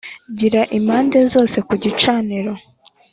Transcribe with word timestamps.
gira 0.39 0.61
impande 0.77 1.19
zose 1.33 1.57
ku 1.67 1.73
gicaniro 1.83 2.53